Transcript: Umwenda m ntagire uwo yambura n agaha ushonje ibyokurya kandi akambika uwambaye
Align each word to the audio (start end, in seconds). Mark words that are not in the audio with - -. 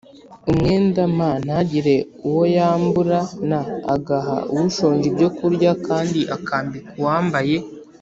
Umwenda 0.51 1.01
m 1.17 1.19
ntagire 1.45 1.95
uwo 2.27 2.43
yambura 2.55 3.19
n 3.49 3.51
agaha 3.95 4.37
ushonje 4.59 5.05
ibyokurya 5.11 5.71
kandi 5.87 6.19
akambika 6.35 6.89
uwambaye 6.99 7.57